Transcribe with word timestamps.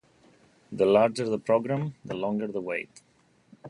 The 0.71 0.87
larger 0.87 1.25
the 1.29 1.37
program, 1.37 1.93
the 2.03 2.15
longer 2.15 2.47
the 2.47 2.59
wait. 2.59 2.89